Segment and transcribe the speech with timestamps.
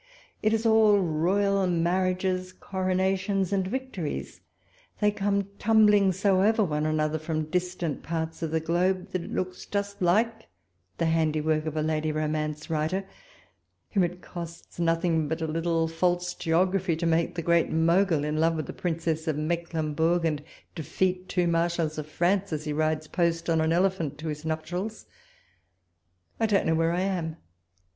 [0.41, 4.41] It is all royal mar riages, coronations, and victories;
[4.99, 9.31] they come tumbling so over one another from distant parts of the globe, that it
[9.31, 10.47] looks just like
[10.97, 13.05] the handy work of a lady romance writer,
[13.91, 18.37] whom it costs nothing but a little false geography to make the Great Mogul in
[18.37, 20.43] love with a Princess of Mecklen burgh, and
[20.73, 25.05] defeat two marshals of France as he rides post on an elephant to his nuptials.
[26.39, 27.37] I don't know where I am.